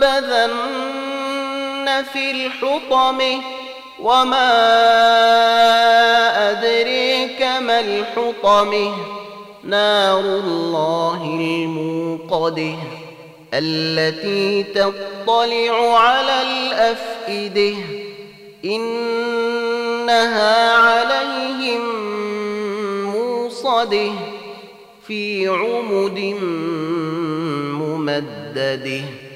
[0.00, 3.40] لينبذن في الحطمه
[4.00, 4.50] وما
[6.50, 8.94] أدريك ما الحطمه
[9.64, 12.74] نار الله الموقده
[13.54, 17.76] التي تطلع على الأفئدة.
[18.64, 20.36] إنها
[20.76, 21.82] عليهم
[23.12, 24.12] موصده
[25.06, 26.18] في عمد
[27.80, 29.29] ممدده.